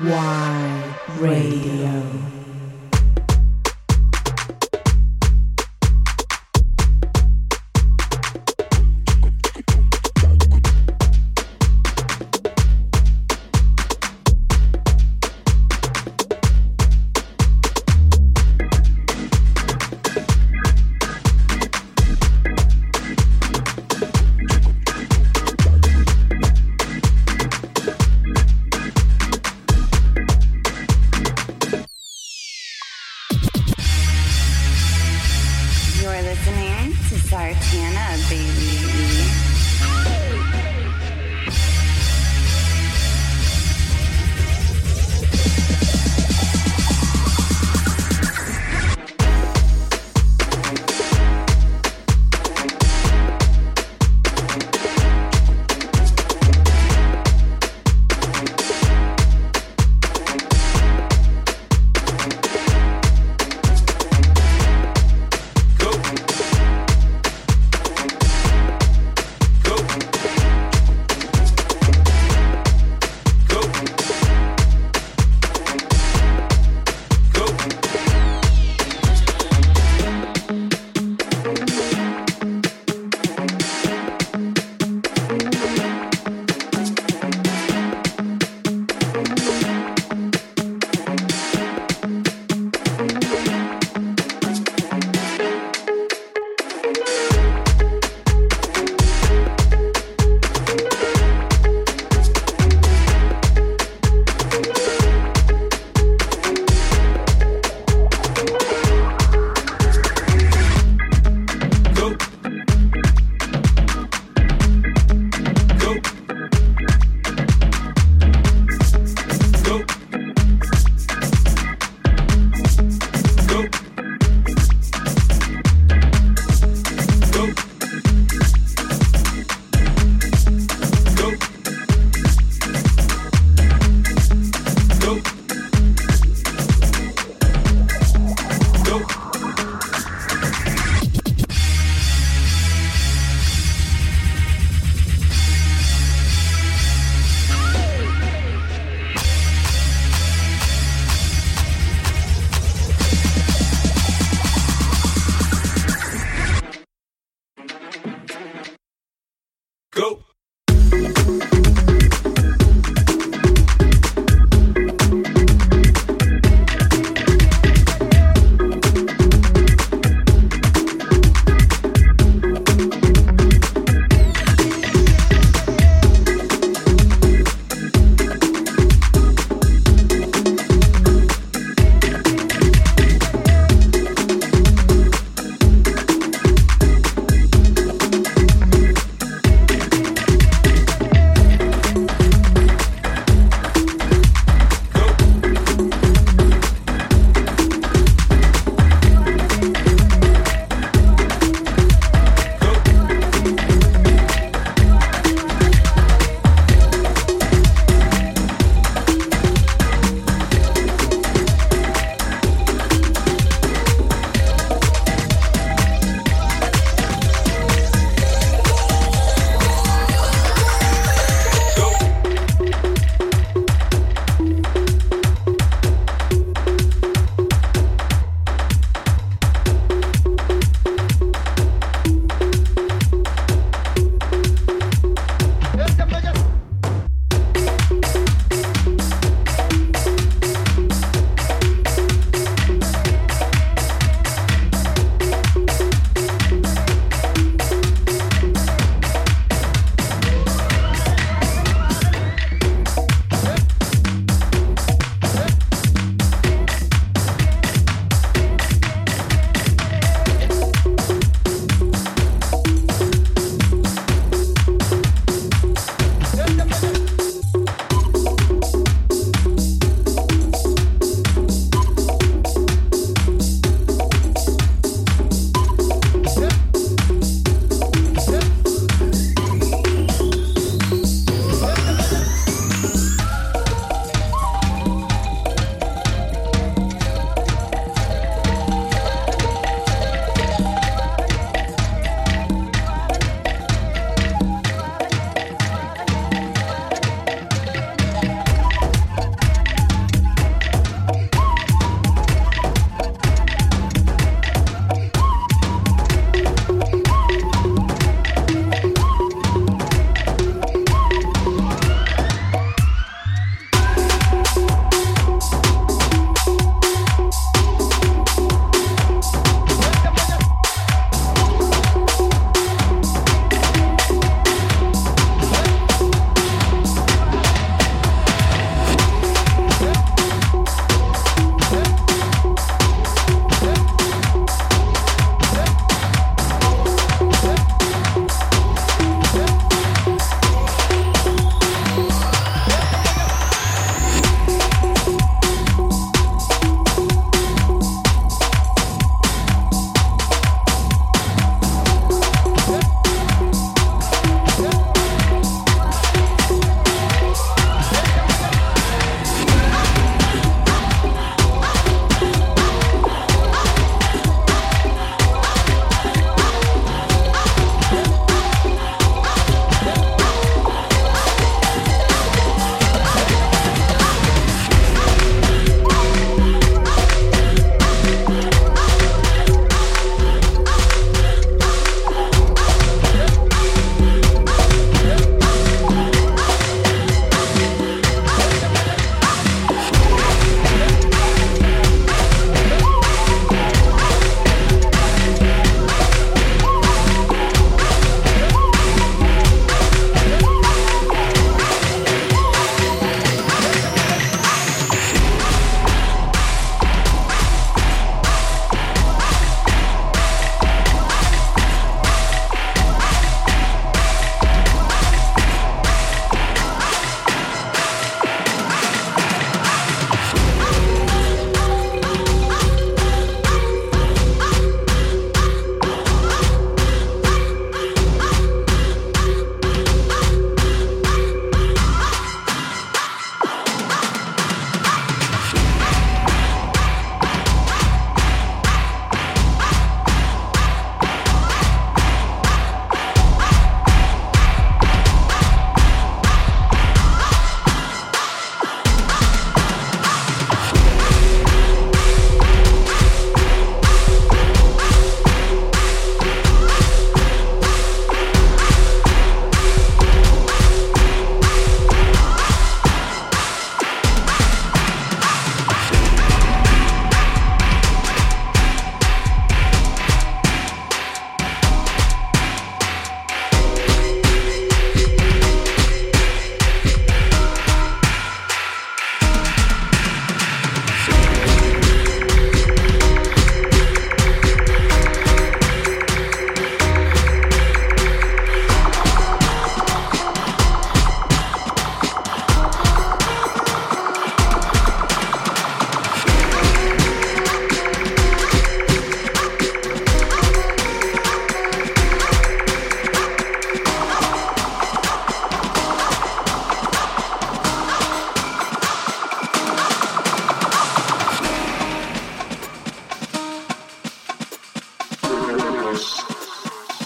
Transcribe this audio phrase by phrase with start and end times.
[0.00, 0.06] Y
[1.20, 2.37] Radio.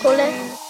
[0.02, 0.61] 好嘞。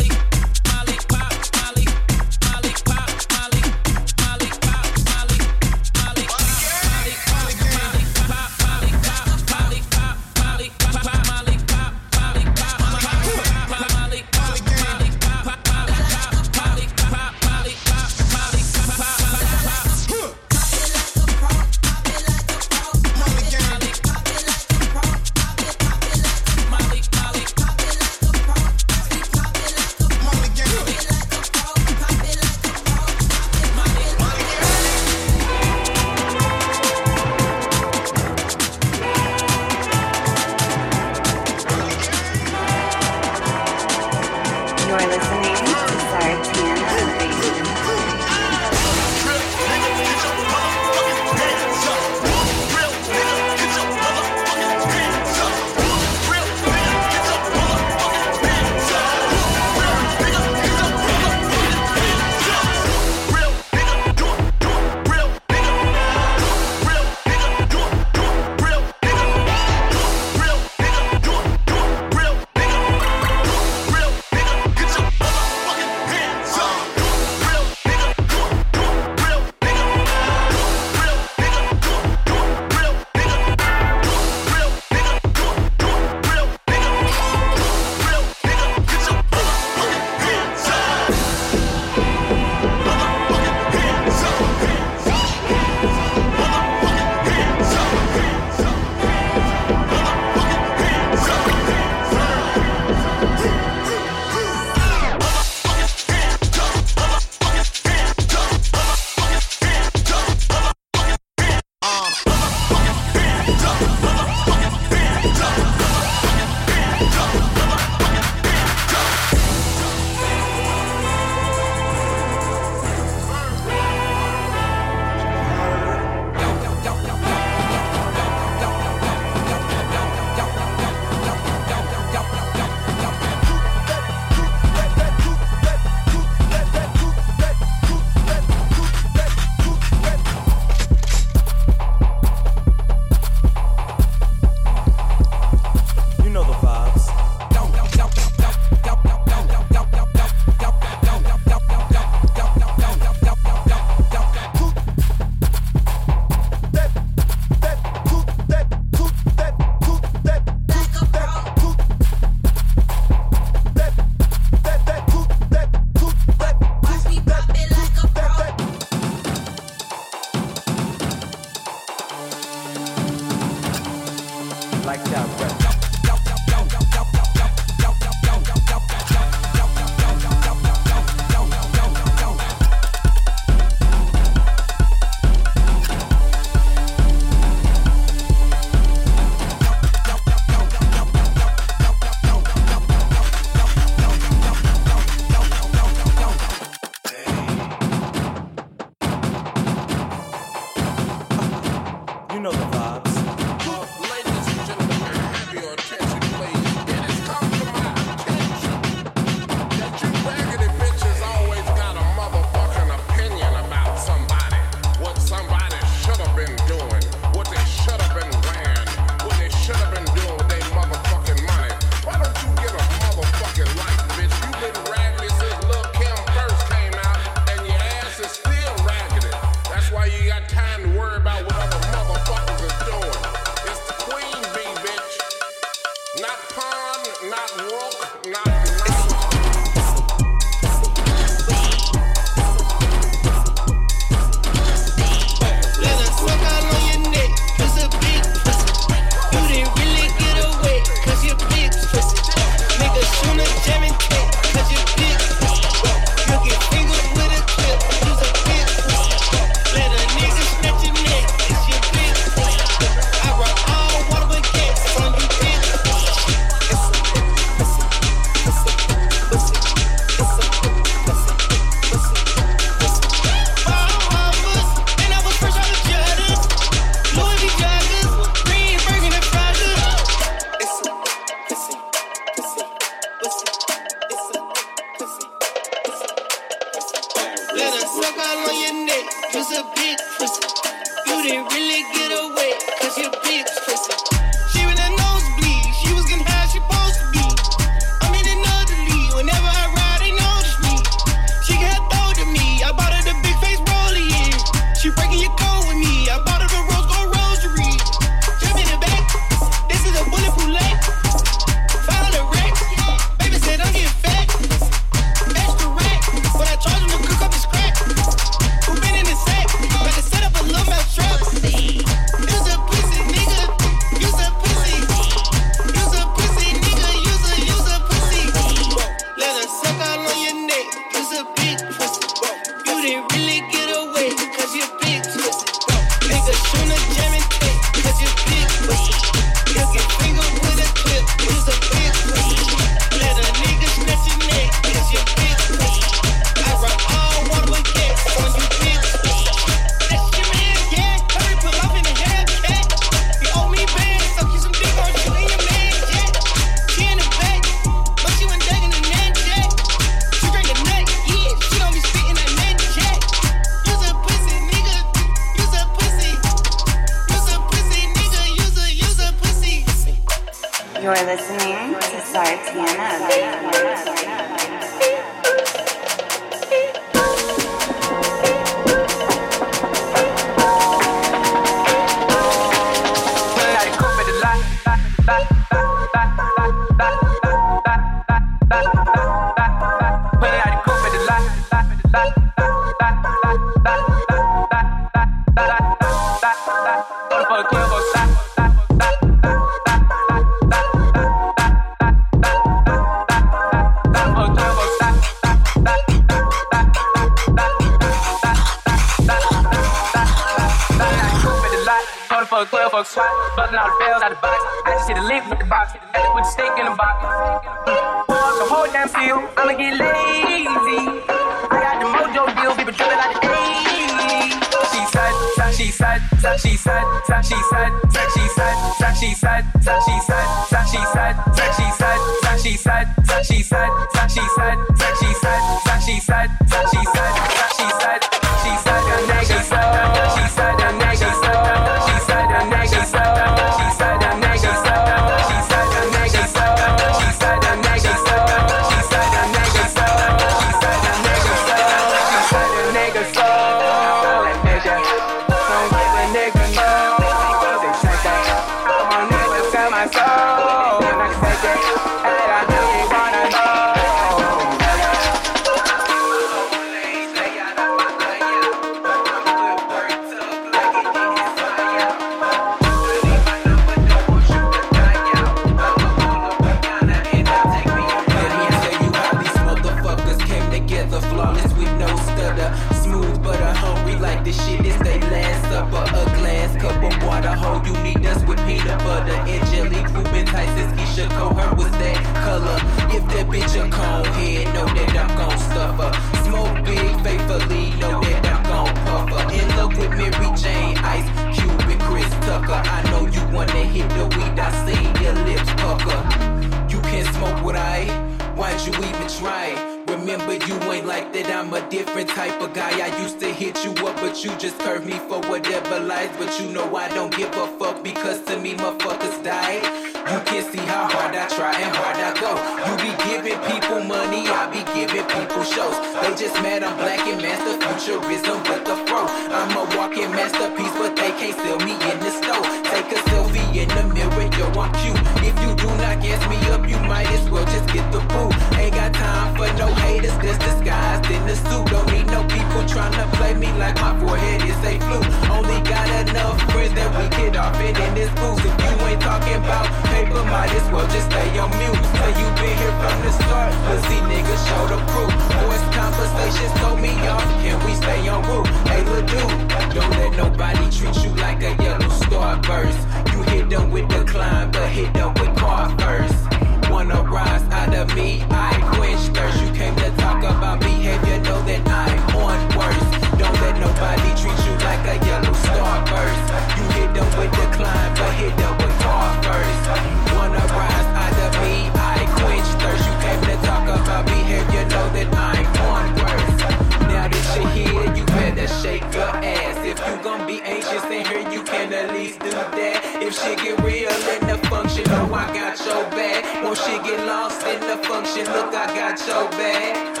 [598.03, 600.00] Function, look I got your back.